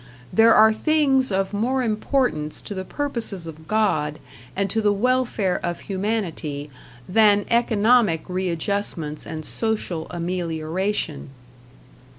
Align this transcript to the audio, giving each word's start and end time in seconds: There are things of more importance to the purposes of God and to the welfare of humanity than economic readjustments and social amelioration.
There 0.33 0.55
are 0.55 0.73
things 0.73 1.31
of 1.31 1.53
more 1.53 1.83
importance 1.83 2.63
to 2.63 2.73
the 2.73 2.83
purposes 2.83 3.45
of 3.45 3.67
God 3.67 4.17
and 4.55 4.67
to 4.71 4.81
the 4.81 4.91
welfare 4.91 5.59
of 5.61 5.81
humanity 5.81 6.71
than 7.07 7.45
economic 7.51 8.27
readjustments 8.27 9.27
and 9.27 9.45
social 9.45 10.07
amelioration. 10.09 11.29